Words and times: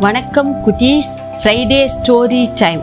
வணக்கம் 0.00 0.64
குட்டீஸ். 0.66 1.08
Friday 1.42 1.88
story 2.02 2.50
time 2.54 2.80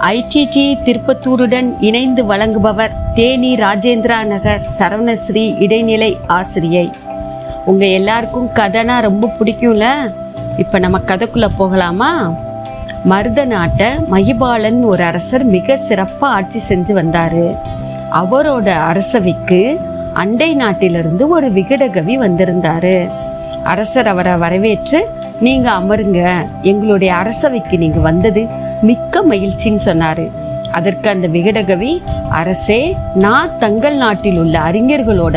IDD 0.00 0.76
திருப்பத்தூருடன் 0.84 1.74
இணைந்து 1.80 2.24
வழங்குபவர் 2.24 2.90
தேனி 3.14 3.54
ராஜேந்திரா 3.54 4.24
நகர் 4.24 4.66
சரவணஸ்ரீ 4.78 5.60
இடைநிலை 5.62 6.18
ஆசிரியை. 6.26 6.90
உங்கள் 7.64 7.88
எல்லாருக்கும் 7.88 8.50
கதைனா 8.54 9.00
ரொம்ப 9.00 9.30
பிடிக்கும்ல? 9.38 10.12
இப்போ 10.56 10.78
நம்ம 10.78 10.98
கதைக்குள்ளே 10.98 11.48
போகலாமா? 11.56 12.32
மருத 13.04 13.44
நாட்டை 13.44 13.86
மகிபாலன் 13.86 14.82
ஒரு 14.82 15.02
அரசர் 15.02 15.44
மிக 15.44 15.76
சிறப்பாக 15.76 16.34
ஆட்சி 16.34 16.62
செஞ்சு 16.68 16.92
வந்தார். 16.92 17.74
அவரோட 18.12 18.68
அரசவைக்கு 18.68 19.80
அண்டை 20.22 20.54
நாட்டிலிருந்து 20.54 21.28
ஒரு 21.28 21.48
விகடகவி 21.52 22.14
வந்திருந்தாரு. 22.18 22.96
அரசர் 23.64 24.06
அவரை 24.06 24.34
வரவேற்று 24.36 25.00
நீங்க 25.40 25.70
அமருங்க. 25.70 26.20
எங்களுடைய 26.62 27.14
அரசவைக்கு 27.14 27.78
நீங்க 27.78 28.00
வந்தது 28.00 28.42
மிக்க 28.82 29.22
மகிழ்ச்சின்னு 29.30 29.82
சொன்னாரு. 29.84 30.24
அதற்கு 30.72 31.08
அந்த 31.10 31.28
விகடகவி 31.28 31.92
அரசே 32.30 32.96
நான் 33.14 33.58
தங்கள் 33.58 33.96
நாட்டில் 33.96 34.38
உள்ள 34.38 34.58
அறிஞர்களோட 34.58 35.36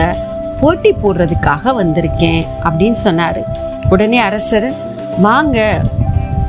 போட்டி 0.60 0.92
போடுறதுக்காக 0.92 1.74
வந்திருக்கேன் 1.82 2.44
அப்படின்னு 2.64 2.98
சொன்னாரு. 3.04 3.44
உடனே 3.90 4.18
அரசர் 4.20 4.70
வாங்க 5.22 5.60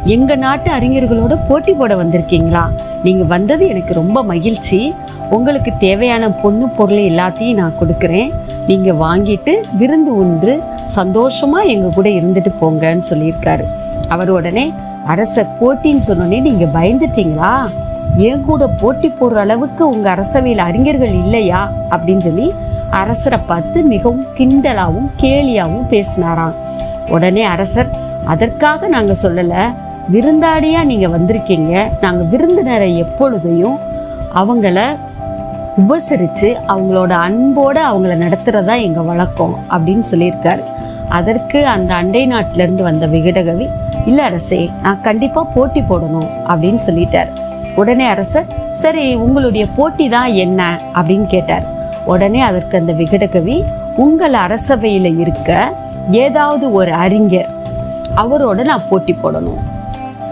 எங்க 0.04 0.36
நாட்டு 0.36 0.70
அறிஞர்களோட 0.72 1.34
போட்டி 1.48 1.72
போட 1.72 1.94
வந்திருக்கீங்களா? 1.94 2.64
நீங்கள் 3.04 3.26
வந்தது 3.26 3.68
எனக்கு 3.68 3.94
ரொம்ப 3.94 4.22
மகிழ்ச்சி. 4.22 4.94
உங்களுக்கு 5.30 5.72
தேவையான 5.78 6.30
பொண்ணு 6.30 6.68
பொருள் 6.68 7.02
எல்லாத்தையும் 7.10 7.60
நான் 7.60 7.78
கொடுக்குறேன். 7.80 8.30
நீங்கள் 8.66 9.00
வாங்கிட்டு 9.06 9.52
விருந்து 9.78 10.18
ஒன்று 10.18 10.62
சந்தோஷமாக 10.86 11.70
எங்கள் 11.74 11.94
கூட 11.94 12.08
இருந்துட்டு 12.08 12.52
போங்கன்னு 12.60 13.04
சொல்லியிருக்காரு. 13.10 13.64
அவர் 14.08 14.30
உடனே 14.30 14.72
அரசர் 15.06 15.54
போட்டின்னு 15.60 16.06
சொன்னோடனே 16.08 16.40
நீங்கள் 16.40 16.74
பயந்துட்டீங்களா? 16.74 17.52
என் 18.16 18.44
கூட 18.44 18.66
போட்டி 18.66 19.08
போடுற 19.08 19.34
அளவுக்கு 19.34 19.88
உங்க 19.88 20.06
அரசவையில் 20.14 20.66
அறிஞர்கள் 20.68 21.12
இல்லையா? 21.12 21.72
அப்படின்னு 21.90 22.18
சொல்லி 22.18 22.52
அரசரை 22.90 23.38
பார்த்து 23.46 23.82
மிகவும் 23.82 24.24
கிண்டலாவும் 24.36 25.10
கேலியாவும் 25.20 25.88
பேசினாராம். 25.90 26.56
உடனே 27.08 27.42
அரசர் 27.42 27.90
அதற்காக 28.24 28.88
நாங்க 28.88 29.12
சொல்லல. 29.22 29.54
விருந்தாளியாக 30.12 30.84
நீங்கள் 30.84 31.14
வந்திருக்கீங்க. 31.16 31.72
நாங்கள் 32.00 32.28
விருந்தினரை 32.28 32.90
எப்பொழுதையும் 33.04 33.78
அவங்கள 34.40 34.78
உபசரித்து 35.82 36.48
அவங்களோட 36.72 37.12
அன்போடு 37.26 37.80
அவங்கள 37.80 38.14
நடத்துகிறதா 38.24 38.74
எங்கள் 38.86 39.08
வழக்கம் 39.10 39.54
அப்படின்னு 39.74 40.04
சொல்லியிருக்காரு. 40.12 40.62
அதற்கு 41.08 41.66
அந்த 41.66 41.94
அண்டை 41.94 42.22
நாட்டிலேருந்து 42.32 42.82
வந்த 42.82 43.06
விகடகவி 43.06 43.66
இல்லை 44.06 44.24
அரசே 44.24 44.70
நான் 44.82 45.00
கண்டிப்பாக 45.00 45.52
போட்டி 45.54 45.80
போடணும் 45.80 46.28
அப்படின்னு 46.50 46.80
சொல்லிட்டார். 46.88 47.30
உடனே 47.76 48.06
அரசர் 48.06 48.52
சரி 48.72 49.14
உங்களுடைய 49.14 49.66
போட்டி 49.76 50.08
தான் 50.08 50.32
என்ன? 50.44 50.80
அப்படின்னு 50.94 51.26
கேட்டார். 51.26 51.66
உடனே 52.04 52.40
அதற்கு 52.40 52.78
அந்த 52.78 52.92
விகடகவி 52.92 53.56
உங்கள் 53.96 54.32
அரசவையில் 54.32 55.18
இருக்க 55.18 55.72
ஏதாவது 56.10 56.72
ஒரு 56.72 56.92
அறிஞர் 56.92 57.50
அவரோட 58.22 58.64
நான் 58.64 58.88
போட்டி 58.88 59.12
போடணும். 59.12 59.60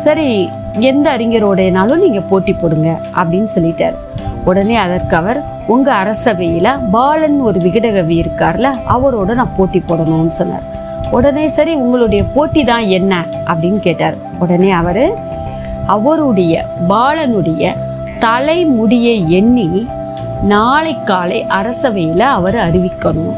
சரி 0.04 0.48
எந்த 0.78 1.16
அறிஞரோடனாலும் 1.16 1.98
நீங்க 1.98 2.20
போட்டி 2.20 2.52
போடுங்க 2.52 3.00
அப்படின்னு 3.16 3.48
சொல்லிட்டார். 3.54 3.96
உடனே 4.44 4.76
அதற்கு 4.76 5.16
அவர் 5.16 5.42
உங்க 5.66 5.94
அரசவையில 6.02 6.90
பாலன் 6.90 7.40
ஒரு 7.40 7.58
விகடகவி 7.60 8.14
இருக்கார்ல 8.22 8.68
அவரோட 8.88 9.34
நான் 9.34 9.56
போட்டி 9.56 9.82
போடணும்னு 9.88 10.28
சொன்னார். 10.28 10.62
உடனே 11.10 11.48
சரி 11.48 11.74
உங்களுடைய 11.74 12.24
போட்டி 12.24 12.64
தான் 12.64 12.86
என்ன? 12.86 13.24
அப்படின்னு 13.46 13.78
கேட்டார். 13.78 14.16
உடனே 14.38 14.70
அவரு 14.70 15.16
அவருடைய 15.86 16.66
பாலனுடைய 16.88 17.74
தலைமுடியை 18.18 19.30
எண்ணி 19.32 19.86
நாளை 20.42 20.96
காலை 21.04 21.44
அரசவையில 21.48 22.18
அவர் 22.18 22.54
அறிவிக்கணும். 22.54 23.36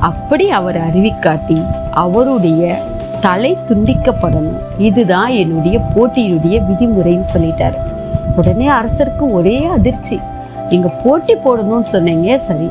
அப்படி 0.00 0.50
அவர் 0.50 0.76
அறிவிக்காட்டி 0.76 1.58
அவருடைய 1.90 2.82
தலை 3.26 3.58
துண்டிக்கப்படணும். 3.68 4.58
இதுதான் 4.78 5.30
என்னுடைய 5.32 5.78
போட்டியினுடைய 5.94 6.56
விதிமுறைன்னு 6.68 7.24
சொல்லிட்டாரு. 7.34 7.78
உடனே 8.36 8.68
அரசருக்கு 8.68 9.24
ஒரே 9.32 9.64
அதிர்ச்சி. 9.64 10.20
நீங்க 10.70 10.88
போட்டி 10.88 11.34
போடணும்னு 11.34 11.88
சொன்னீங்க 11.94 12.38
சரி. 12.38 12.68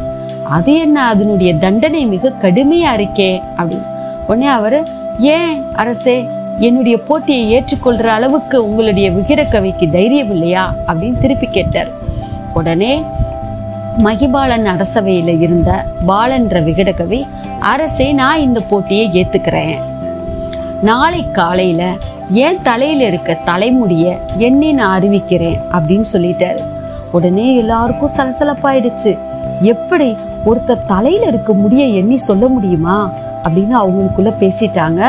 அது 0.49 0.71
என்ன 0.79 1.07
அதனுடைய 1.07 1.55
தண்டனை 1.55 2.05
மிக 2.05 2.31
கடுமையா 2.41 2.91
இருக்கே 2.97 3.41
அப்படின்னு 3.57 3.85
உடனே 4.27 4.45
அவரு 4.45 4.83
ஏன் 5.19 5.71
அரசே 5.75 6.27
என்னுடைய 6.59 6.97
போட்டியை 6.97 7.43
ஏற்றுக்கொள்ற 7.53 8.05
அளவுக்கு 8.17 8.57
உங்களுடைய 8.69 9.11
விகிரக்கவிக்கு 9.11 9.91
தைரியம் 9.91 10.29
இல்லையா? 10.29 10.73
அப்படின்னு 10.87 11.19
திருப்பி 11.19 11.47
கேட்டார். 11.47 11.87
உடனே 12.53 13.03
மகிபாலன் 13.97 14.67
அரசவையில் 14.67 15.41
இருந்த 15.41 15.85
பாலன்ற 16.07 16.61
விகடகவி 16.61 17.21
அரசே 17.59 18.13
நான் 18.13 18.39
இந்த 18.39 18.59
போட்டியை 18.69 19.09
ஏத்துக்கிறேன். 19.13 19.81
நாளை 20.85 21.31
காலையில 21.31 21.93
என் 22.27 22.61
தலையில 22.61 23.05
இருக்க 23.05 23.33
தலைமுடிய 23.33 24.17
எண்ணி 24.37 24.71
நான் 24.71 25.01
அறிவிக்கிறேன் 25.01 25.59
அப்படின்னு 25.71 26.05
சொல்லிட்டாரு. 26.13 26.61
உடனே 27.11 27.55
எல்லாருக்கும் 27.55 28.15
சலசலப்பாயிடுச்சு. 28.17 29.17
எப்படி 29.61 30.17
ஒருத்தர் 30.45 30.85
தலையில 30.85 31.25
இருக்க 31.25 31.53
முடிய 31.53 31.85
எண்ணி 31.85 32.17
சொல்ல 32.17 32.47
முடியுமா 32.47 33.11
அப்படின்னு 33.43 33.75
அவங்களுக்குள்ள 33.83 34.33
பேசிட்டாங்க. 34.39 35.05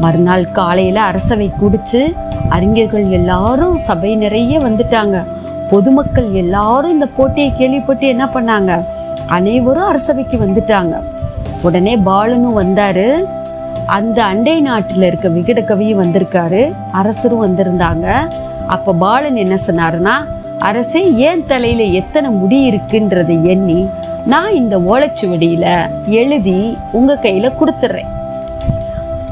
மறுநாள் 0.00 0.50
காலையில 0.50 1.02
அரசவை 1.02 1.50
குடிச்சு 1.60 2.14
அறிஞர்கள் 2.48 3.06
எல்லாரும் 3.10 3.78
சபை 3.78 4.16
நிறைய 4.16 4.58
வந்துட்டாங்க. 4.58 5.24
பொதுமக்கள் 5.70 6.30
எல்லாரும் 6.30 6.90
இந்த 6.90 7.06
போட்டியை 7.06 7.56
கேள்விப்பட்டு 7.56 8.06
என்ன 8.06 8.24
பண்ணாங்க? 8.24 8.84
அனைவரும் 9.26 9.90
அரசவைக்கு 9.92 10.36
வந்துட்டாங்க. 10.36 10.94
உடனே 11.62 11.96
பாலனும் 11.96 12.58
வந்தாரு. 12.58 13.08
அந்த 13.86 14.24
அண்டை 14.24 14.60
நாட்டில் 14.60 15.02
இருக்க 15.02 15.28
விகடகவியும் 15.28 16.00
வந்திருக்காரு. 16.02 16.72
அரசரும் 16.92 17.44
வந்திருந்தாங்க. 17.46 18.06
அப்போ 18.66 18.92
பாலன் 18.92 19.36
என்ன 19.36 19.58
சொன்னாருன்னா 19.66 20.14
அரசே 20.58 21.12
ஏன் 21.12 21.46
தலையில 21.46 21.82
எத்தனை 21.82 22.30
முடி 22.30 22.70
இருக்குன்றதை 22.70 23.44
எண்ணி 23.44 23.88
நான் 24.26 24.54
இந்த 24.54 24.78
ஓலைச்சுவடியில 24.78 25.66
எழுதி 26.06 26.76
உங்க 26.92 27.14
கையில 27.14 27.50
கொடுத்துட்றேன் 27.60 28.12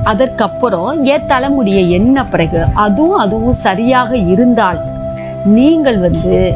அதற்கப்புறம் 0.04 1.04
என் 1.04 1.26
தலைமுடியை 1.26 1.90
எண்ண 1.90 2.24
பிறகு 2.24 2.64
அதுவும் 2.74 3.16
அதுவும் 3.16 3.52
சரியாக 3.52 4.16
இருந்தால் 4.16 4.80
நீங்கள் 5.44 5.98
வந்து 5.98 6.54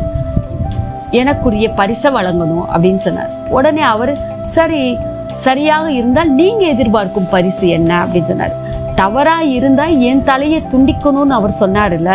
எனக்குரிய 1.10 1.74
பரிசை 1.74 2.12
வழங்கணும் 2.12 2.66
அப்படின்னு 2.72 2.96
சொன்னார். 2.96 3.32
உடனே 3.48 3.80
அவர் 3.80 4.18
சரி 4.42 4.98
சரியாக 5.46 5.86
இருந்தால் 5.98 6.30
நீங்க 6.40 6.62
எதிர்பார்க்கும் 6.74 7.28
பரிசு 7.28 7.68
என்ன 7.68 7.90
அப்படின்னு 8.04 8.30
சொன்னார். 8.30 8.54
தவறா 8.94 9.40
இருந்தா 9.40 9.84
என் 10.10 10.24
தலையை 10.24 10.60
துண்டிக்கணும்னு 10.72 11.34
அவர் 11.38 11.58
சொன்னார்ல 11.60 12.12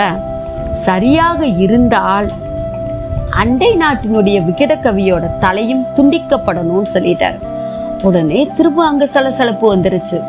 சரியாக 0.88 1.46
இருந்தால் 1.66 2.28
அண்டை 3.42 3.70
நாட்டினுடைய 3.78 4.38
விகடகவியோட 4.48 5.26
தலையும் 5.40 5.86
துண்டிக்கப்படணும்னு 5.96 6.90
சொல்லிட்டாரு. 6.96 7.40
உடனே 8.02 8.42
திரும்ப 8.58 8.86
அங்க 8.86 9.06
சலசலப்பு 9.06 9.66
வந்துருச்சு. 9.76 10.20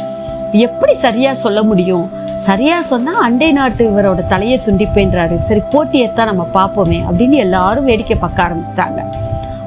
எப்படி 0.66 0.94
சரியா 0.94 1.34
சொல்ல 1.44 1.62
முடியும்? 1.62 2.06
சரியா 2.38 2.82
சொன்னா 2.92 3.12
அண்டை 3.26 3.52
நாட்டு 3.52 3.82
இவரோட 3.90 4.20
தலையை 4.26 4.60
துண்டிப்பேன்றாரு. 4.66 5.36
சரி 5.48 5.62
போட்டியத்தான் 5.72 6.30
நம்ம 6.30 6.46
பார்ப்போமே 6.54 6.98
அப்படின்னு 7.08 7.36
எல்லாரும் 7.46 7.84
வேடிக்கை 7.84 8.16
பார்க்க 8.16 8.46
ஆரம்பிச்சிட்டாங்க. 8.46 9.00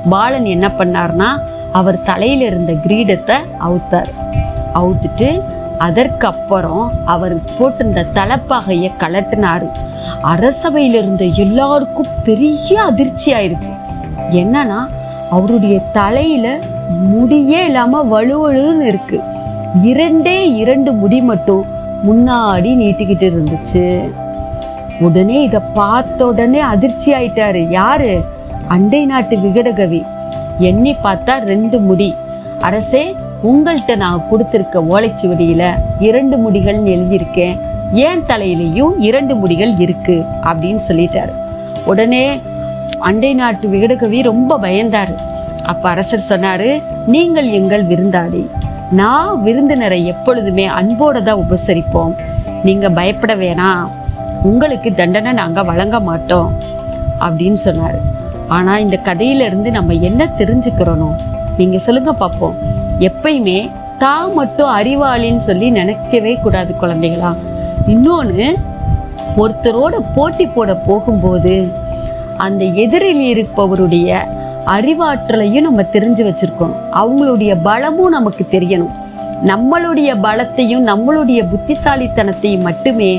பாலன் 0.10 0.46
என்ன 0.46 0.68
பண்ணார்னா 0.68 1.40
அவர் 1.72 2.02
தலையில் 2.02 2.42
இருந்த 2.42 2.74
கிரீடத்தை 2.74 3.36
அவுத்தார். 3.60 4.12
அவுத்துட்டு 4.74 5.42
அதற்கப்புறம் 5.78 6.92
அவர் 7.06 7.36
போட்டிருந்த 7.36 8.06
தலைப்பகையை 8.14 8.92
கலட்டினார். 9.00 9.70
அரசவையில் 10.24 10.94
இருந்த 10.94 11.26
எல்லாருக்கும் 11.26 12.08
பெரிய 12.24 12.84
அதிர்ச்சி 12.84 13.34
ஆயிருச்சு. 13.34 13.78
என்னன்னா 14.32 14.88
அவருடைய 15.30 15.80
தலையில 15.80 16.60
முடியே 17.14 17.64
இல்லாம 17.64 18.04
வலுவலுன்னு 18.04 18.82
இருக்கு. 18.82 19.22
இரண்டே 19.84 20.54
இரண்டு 20.54 20.94
முடி 20.94 21.22
மட்டும் 21.22 21.66
முன்னாடி 22.04 22.76
நீட்டிக்கிட்டு 22.76 23.28
இருந்துச்சு. 23.28 24.12
உடனே 25.00 25.44
இதை 25.44 25.60
பார்த்த 25.74 26.28
உடனே 26.28 26.60
அதிர்ச்சி 26.60 27.14
ஆயிட்டாரு. 27.14 27.70
யாரு? 27.70 28.26
அண்டை 28.68 29.06
நாட்டு 29.06 29.36
விகடகவி. 29.36 30.06
எண்ணி 30.60 30.96
பார்த்தா 31.04 31.44
ரெண்டு 31.46 31.80
முடி. 31.80 32.14
அரசே 32.60 33.16
உங்கள்கிட்ட 33.44 33.96
நான் 33.96 34.24
கொடுத்துருக்க 34.32 34.84
ஓலைச்சுவடியில 34.90 35.74
இரண்டு 36.00 36.38
முடிகள்னு 36.38 36.90
எழுதியிருக்கேன். 36.90 37.60
ஏன் 37.94 38.24
தலையிலையும் 38.28 39.00
இரண்டு 39.00 39.36
முடிகள் 39.36 39.80
இருக்கு? 39.80 40.24
அப்படின்னு 40.44 40.80
சொல்லிட்டாரு. 40.88 41.32
உடனே 41.86 42.42
அண்டை 43.00 43.34
நாட்டு 43.34 43.68
விகடகவி 43.68 44.24
ரொம்ப 44.24 44.58
பயந்தாரு. 44.58 45.16
அப்ப 45.66 45.90
அரசர் 45.90 46.40
சொன்னாரு 46.40 46.84
நீங்கள் 47.08 47.52
எங்கள் 47.52 47.86
விருந்தாடி 47.86 48.48
நான் 48.92 49.42
விருந்தினரை 49.42 50.06
எப்பொழுதுமே 50.06 50.68
அன்போட 50.68 51.24
தான் 51.24 51.44
உபசரிப்போம். 51.50 52.16
நீங்க 52.64 52.90
பயப்பட 52.90 53.36
வேணாம். 53.36 53.92
உங்களுக்கு 54.44 54.94
தண்டனை 54.94 55.32
நாங்க 55.32 55.64
வழங்க 55.64 56.00
மாட்டோம். 56.00 56.54
அப்படின்னு 57.20 57.58
சொன்னாரு. 57.66 58.00
ஆனால் 58.56 58.84
இந்த 58.86 58.98
கதையிலிருந்து 58.98 59.72
நம்ம 59.72 59.94
என்ன 60.10 60.26
தெரிஞ்சுக்கிறோனோ 60.40 61.10
நீங்கள் 61.58 61.84
சொல்லுங்க 61.86 62.12
பார்ப்போம் 62.14 62.56
எப்பயுமே 63.00 63.60
தான் 64.04 64.34
மட்டும் 64.34 64.72
அறிவாளின்னு 64.80 65.44
சொல்லி 65.50 65.68
நினைக்கவே 65.70 66.34
கூடாது 66.44 66.72
குழந்தைகளா. 66.82 67.32
இன்னொன்று 67.94 68.48
ஒருத்தரோட 69.44 69.96
போட்டி 70.16 70.46
போட 70.48 70.72
போகும்போது 70.88 71.56
அந்த 72.46 72.66
எதிரில் 72.84 73.24
இருப்பவருடைய 73.34 74.20
அறிவாற்றலையும் 74.76 75.68
நம்ம 75.68 75.82
தெரிஞ்சு 75.96 76.24
வச்சுருக்கணும். 76.28 76.80
அவங்களுடைய 77.02 77.52
பலமும் 77.62 78.16
நமக்கு 78.18 78.46
தெரியணும். 78.56 78.96
நம்மளுடைய 79.52 80.10
பலத்தையும் 80.26 80.86
நம்மளுடைய 80.92 81.42
புத்திசாலித்தனத்தையும் 81.52 82.66
மட்டுமே 82.70 83.12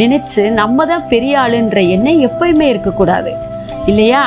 நினைச்சு 0.00 0.42
நம்ம 0.60 0.86
தான் 0.86 1.08
பெரிய 1.08 1.40
ஆளுன்ற 1.40 1.80
எண்ணம் 1.96 2.22
எப்பயுமே 2.28 2.66
இருக்கக்கூடாது. 2.72 3.32
இல்லையா? 3.86 4.22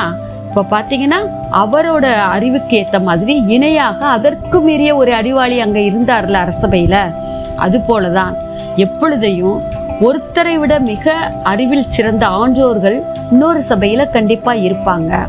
இப்ப 0.54 0.80
பாத்தீங்கன்னா 0.80 1.16
அவரோட 1.52 2.14
அறிவுக்கு 2.14 2.74
ஏத்த 2.76 3.02
மாதிரி 3.02 3.34
இணையாக 3.46 4.06
அதற்கு 4.06 4.60
மீறிய 4.60 4.96
ஒரு 4.96 5.14
அறிவாளி 5.14 5.60
அங்க 5.60 5.78
இருந்தார்ல 5.78 6.36
அரசபையில. 6.44 7.14
அது 7.56 7.78
போலதான் 7.78 8.34
எப்பொழுதையும் 8.76 9.62
ஒருத்தரை 10.00 10.54
விட 10.54 10.78
மிக 10.78 11.14
அறிவில் 11.42 11.90
சிறந்த 11.90 12.26
ஆன்றோர்கள் 12.26 13.02
இன்னொரு 13.30 13.62
சபையில 13.68 14.10
கண்டிப்பா 14.10 14.52
இருப்பாங்க. 14.52 15.26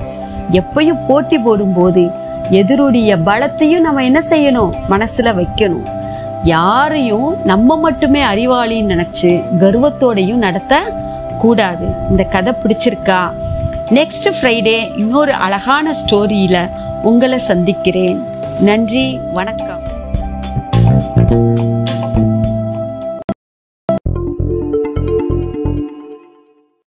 எப்பயும் 0.51 1.05
போட்டி 1.07 1.39
போடும்போது 1.39 2.11
எதிருடைய 2.49 3.17
பலத்தையும் 3.25 3.85
நம்ம 3.87 4.03
என்ன 4.03 4.19
செய்யணும்? 4.29 4.71
மனசுல 4.89 5.33
வைக்கணும். 5.41 5.87
யாரையும் 6.43 7.35
நம்ம 7.43 7.77
மட்டுமே 7.77 8.23
அறிவாளின்னு 8.23 8.93
நினைச்சு 8.93 9.43
கர்வத்தோடையும் 9.59 10.43
நடத்த 10.47 10.83
கூடாது 11.39 11.87
இந்த 12.09 12.23
கதை 12.23 12.53
பிடிச்சிருக்கா? 12.63 13.19
நெக்ஸ்ட் 13.89 14.25
ஃப்ரைடே 14.25 14.97
இன்னொரு 14.97 15.33
அழகான 15.33 15.91
ஸ்டோரியில 15.91 16.69
உங்களை 17.01 17.39
சந்திக்கிறேன். 17.39 18.23
நன்றி 18.59 19.19
வணக்கம். 19.33 19.83